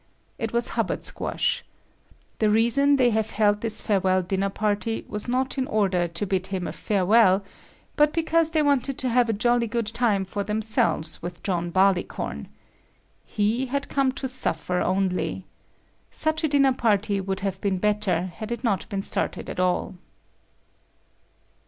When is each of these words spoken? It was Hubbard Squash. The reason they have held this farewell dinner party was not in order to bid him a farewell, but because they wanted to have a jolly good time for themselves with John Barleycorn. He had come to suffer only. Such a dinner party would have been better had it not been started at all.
It 0.39 0.51
was 0.51 0.69
Hubbard 0.69 1.03
Squash. 1.03 1.63
The 2.39 2.49
reason 2.49 2.95
they 2.95 3.11
have 3.11 3.29
held 3.29 3.61
this 3.61 3.83
farewell 3.83 4.23
dinner 4.23 4.49
party 4.49 5.05
was 5.07 5.27
not 5.27 5.59
in 5.59 5.67
order 5.67 6.07
to 6.07 6.25
bid 6.25 6.47
him 6.47 6.65
a 6.65 6.71
farewell, 6.73 7.43
but 7.95 8.11
because 8.11 8.49
they 8.49 8.63
wanted 8.63 8.97
to 8.97 9.09
have 9.09 9.29
a 9.29 9.33
jolly 9.33 9.67
good 9.67 9.85
time 9.85 10.25
for 10.25 10.43
themselves 10.43 11.21
with 11.21 11.43
John 11.43 11.69
Barleycorn. 11.69 12.47
He 13.27 13.67
had 13.67 13.89
come 13.89 14.11
to 14.13 14.27
suffer 14.27 14.79
only. 14.81 15.45
Such 16.09 16.43
a 16.43 16.47
dinner 16.49 16.73
party 16.73 17.21
would 17.21 17.41
have 17.41 17.61
been 17.61 17.77
better 17.77 18.23
had 18.23 18.51
it 18.51 18.63
not 18.63 18.89
been 18.89 19.03
started 19.03 19.51
at 19.51 19.59
all. 19.59 19.93